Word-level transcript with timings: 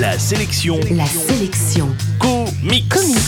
La 0.00 0.18
sélection. 0.18 0.80
La 0.92 1.04
sélection. 1.04 1.86
Comics. 2.18 2.88
Comics. 2.88 3.18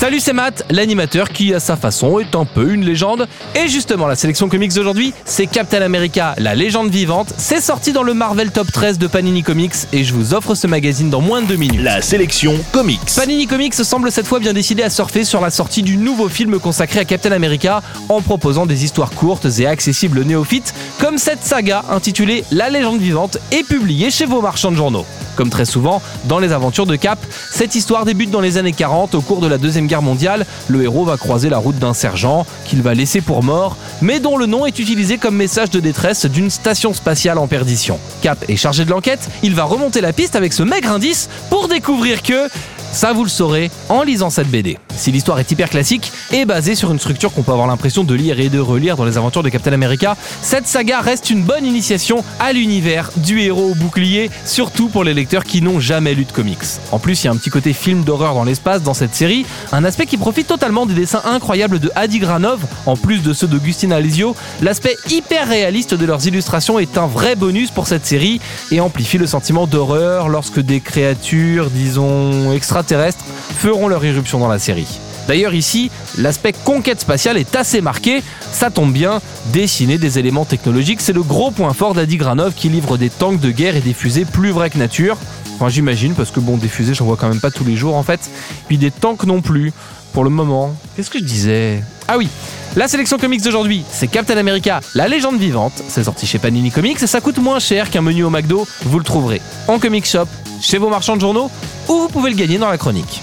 Salut, 0.00 0.18
c'est 0.18 0.32
Matt, 0.32 0.64
l'animateur 0.70 1.28
qui, 1.28 1.54
à 1.54 1.60
sa 1.60 1.76
façon, 1.76 2.18
est 2.18 2.34
un 2.34 2.44
peu 2.44 2.72
une 2.72 2.84
légende. 2.84 3.28
Et 3.54 3.68
justement, 3.68 4.08
la 4.08 4.16
sélection 4.16 4.48
comics 4.48 4.74
d'aujourd'hui, 4.74 5.14
c'est 5.24 5.46
Captain 5.46 5.82
America, 5.82 6.34
la 6.38 6.56
légende 6.56 6.90
vivante. 6.90 7.32
C'est 7.38 7.60
sorti 7.60 7.92
dans 7.92 8.02
le 8.02 8.12
Marvel 8.12 8.50
Top 8.50 8.72
13 8.72 8.98
de 8.98 9.06
Panini 9.06 9.44
Comics 9.44 9.74
et 9.92 10.02
je 10.02 10.14
vous 10.14 10.34
offre 10.34 10.56
ce 10.56 10.66
magazine 10.66 11.10
dans 11.10 11.20
moins 11.20 11.42
de 11.42 11.46
deux 11.46 11.54
minutes. 11.54 11.80
La 11.80 12.02
sélection 12.02 12.58
comics. 12.72 12.98
Panini 13.14 13.46
Comics 13.46 13.74
semble 13.74 14.10
cette 14.10 14.26
fois 14.26 14.40
bien 14.40 14.52
décidé 14.52 14.82
à 14.82 14.90
surfer 14.90 15.22
sur 15.22 15.40
la 15.40 15.50
sortie 15.50 15.84
du 15.84 15.96
nouveau 15.96 16.28
film 16.28 16.58
consacré 16.58 16.98
à 16.98 17.04
Captain 17.04 17.30
America 17.30 17.82
en 18.08 18.20
proposant 18.20 18.66
des 18.66 18.82
histoires 18.82 19.12
courtes 19.12 19.46
et 19.60 19.66
accessibles 19.68 20.18
aux 20.18 20.24
néophytes, 20.24 20.74
comme 20.98 21.18
cette 21.18 21.44
saga 21.44 21.84
intitulée 21.88 22.42
La 22.50 22.68
légende 22.68 22.98
vivante 22.98 23.38
et 23.52 23.62
publiée 23.62 24.10
chez 24.10 24.26
vos 24.26 24.40
marchands 24.40 24.72
de 24.72 24.76
journaux. 24.76 25.06
Comme 25.36 25.50
très 25.50 25.64
souvent 25.64 26.02
dans 26.24 26.38
les 26.38 26.52
aventures 26.52 26.86
de 26.86 26.96
Cap, 26.96 27.18
cette 27.52 27.74
histoire 27.74 28.04
débute 28.04 28.30
dans 28.30 28.40
les 28.40 28.58
années 28.58 28.72
40 28.72 29.14
au 29.14 29.20
cours 29.20 29.40
de 29.40 29.46
la 29.46 29.58
Deuxième 29.58 29.86
Guerre 29.86 30.02
mondiale. 30.02 30.46
Le 30.68 30.82
héros 30.82 31.04
va 31.04 31.16
croiser 31.16 31.48
la 31.48 31.58
route 31.58 31.78
d'un 31.78 31.94
sergent 31.94 32.46
qu'il 32.64 32.82
va 32.82 32.94
laisser 32.94 33.20
pour 33.20 33.42
mort, 33.42 33.76
mais 34.00 34.18
dont 34.18 34.36
le 34.36 34.46
nom 34.46 34.66
est 34.66 34.78
utilisé 34.78 35.18
comme 35.18 35.36
message 35.36 35.70
de 35.70 35.80
détresse 35.80 36.26
d'une 36.26 36.50
station 36.50 36.94
spatiale 36.94 37.38
en 37.38 37.46
perdition. 37.46 37.98
Cap 38.22 38.44
est 38.48 38.56
chargé 38.56 38.84
de 38.84 38.90
l'enquête, 38.90 39.28
il 39.42 39.54
va 39.54 39.64
remonter 39.64 40.00
la 40.00 40.12
piste 40.12 40.36
avec 40.36 40.52
ce 40.52 40.62
maigre 40.62 40.90
indice 40.90 41.28
pour 41.50 41.68
découvrir 41.68 42.22
que 42.22 42.48
ça, 42.92 43.12
vous 43.12 43.24
le 43.24 43.28
saurez 43.28 43.70
en 43.90 44.02
lisant 44.02 44.30
cette 44.30 44.48
BD. 44.48 44.78
Si 44.96 45.12
l'histoire 45.12 45.38
est 45.38 45.50
hyper 45.50 45.70
classique 45.70 46.10
et 46.32 46.44
basée 46.44 46.74
sur 46.74 46.90
une 46.90 46.98
structure 46.98 47.32
qu'on 47.32 47.42
peut 47.42 47.52
avoir 47.52 47.66
l'impression 47.66 48.04
de 48.04 48.14
lire 48.14 48.40
et 48.40 48.48
de 48.48 48.58
relire 48.58 48.96
dans 48.96 49.04
les 49.04 49.18
aventures 49.18 49.42
de 49.42 49.48
Captain 49.48 49.72
America, 49.72 50.16
cette 50.42 50.66
saga 50.66 51.00
reste 51.00 51.30
une 51.30 51.42
bonne 51.42 51.64
initiation 51.66 52.24
à 52.40 52.52
l'univers 52.52 53.10
du 53.16 53.40
héros 53.40 53.70
au 53.70 53.74
bouclier, 53.74 54.30
surtout 54.44 54.88
pour 54.88 55.04
les 55.04 55.14
lecteurs 55.14 55.44
qui 55.44 55.62
n'ont 55.62 55.80
jamais 55.80 56.14
lu 56.14 56.24
de 56.24 56.32
comics. 56.32 56.58
En 56.92 56.98
plus, 56.98 57.22
il 57.22 57.26
y 57.26 57.28
a 57.28 57.32
un 57.32 57.36
petit 57.36 57.50
côté 57.50 57.72
film 57.72 58.04
d'horreur 58.04 58.34
dans 58.34 58.44
l'espace 58.44 58.82
dans 58.82 58.94
cette 58.94 59.14
série, 59.14 59.46
un 59.72 59.84
aspect 59.84 60.06
qui 60.06 60.16
profite 60.16 60.46
totalement 60.46 60.86
des 60.86 60.94
dessins 60.94 61.22
incroyables 61.24 61.78
de 61.78 61.90
Adi 61.94 62.18
Granov, 62.18 62.60
en 62.86 62.96
plus 62.96 63.22
de 63.22 63.32
ceux 63.32 63.46
d'Augustin 63.46 63.90
Alizio. 63.90 64.34
L'aspect 64.62 64.96
hyper 65.10 65.48
réaliste 65.48 65.94
de 65.94 66.06
leurs 66.06 66.26
illustrations 66.26 66.78
est 66.78 66.98
un 66.98 67.06
vrai 67.06 67.36
bonus 67.36 67.70
pour 67.70 67.86
cette 67.86 68.06
série 68.06 68.40
et 68.70 68.80
amplifie 68.80 69.18
le 69.18 69.26
sentiment 69.26 69.66
d'horreur 69.66 70.28
lorsque 70.28 70.60
des 70.60 70.80
créatures, 70.80 71.70
disons, 71.70 72.52
extraterrestres 72.52 73.24
feront 73.58 73.88
leur 73.88 74.04
irruption 74.04 74.38
dans 74.38 74.48
la 74.48 74.58
série. 74.58 74.85
D'ailleurs 75.28 75.54
ici, 75.54 75.90
l'aspect 76.18 76.52
conquête 76.52 77.00
spatiale 77.00 77.36
est 77.36 77.56
assez 77.56 77.80
marqué, 77.80 78.22
ça 78.52 78.70
tombe 78.70 78.92
bien, 78.92 79.20
dessiner 79.52 79.98
des 79.98 80.18
éléments 80.18 80.44
technologiques, 80.44 81.00
c'est 81.00 81.12
le 81.12 81.22
gros 81.22 81.50
point 81.50 81.72
fort 81.72 81.94
d'Adi 81.94 82.16
Granov 82.16 82.54
qui 82.54 82.68
livre 82.68 82.96
des 82.96 83.10
tanks 83.10 83.40
de 83.40 83.50
guerre 83.50 83.76
et 83.76 83.80
des 83.80 83.92
fusées 83.92 84.24
plus 84.24 84.50
vraies 84.50 84.70
que 84.70 84.78
nature. 84.78 85.16
Enfin 85.56 85.68
j'imagine, 85.68 86.14
parce 86.14 86.30
que 86.30 86.38
bon, 86.40 86.56
des 86.56 86.68
fusées 86.68 86.94
j'en 86.94 87.06
vois 87.06 87.16
quand 87.16 87.28
même 87.28 87.40
pas 87.40 87.50
tous 87.50 87.64
les 87.64 87.76
jours 87.76 87.96
en 87.96 88.02
fait, 88.02 88.20
puis 88.68 88.78
des 88.78 88.90
tanks 88.90 89.24
non 89.24 89.40
plus, 89.40 89.72
pour 90.12 90.22
le 90.22 90.30
moment. 90.30 90.74
Qu'est-ce 90.94 91.10
que 91.10 91.18
je 91.18 91.24
disais? 91.24 91.82
Ah 92.08 92.18
oui, 92.18 92.28
la 92.76 92.88
sélection 92.88 93.18
comics 93.18 93.42
d'aujourd'hui, 93.42 93.82
c'est 93.90 94.06
Captain 94.06 94.36
America, 94.36 94.80
la 94.94 95.08
légende 95.08 95.38
vivante, 95.38 95.72
c'est 95.88 96.04
sorti 96.04 96.26
chez 96.26 96.38
Panini 96.38 96.70
Comics 96.70 97.02
et 97.02 97.06
ça 97.06 97.20
coûte 97.20 97.38
moins 97.38 97.58
cher 97.58 97.90
qu'un 97.90 98.02
menu 98.02 98.22
au 98.22 98.30
McDo, 98.30 98.66
vous 98.84 98.98
le 98.98 99.04
trouverez 99.04 99.40
en 99.66 99.78
comic 99.78 100.06
shop, 100.06 100.26
chez 100.60 100.78
vos 100.78 100.88
marchands 100.88 101.16
de 101.16 101.20
journaux, 101.20 101.50
ou 101.88 101.92
vous 101.94 102.08
pouvez 102.08 102.30
le 102.30 102.36
gagner 102.36 102.58
dans 102.58 102.70
la 102.70 102.78
chronique. 102.78 103.22